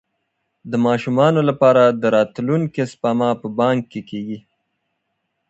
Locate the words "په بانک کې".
3.41-4.01